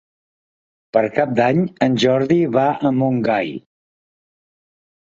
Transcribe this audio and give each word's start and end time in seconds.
Per 0.97 1.03
Cap 1.17 1.35
d'Any 1.41 1.61
en 1.89 1.99
Jordi 2.05 2.41
va 2.59 2.67
a 2.91 2.95
Montgai. 3.03 3.57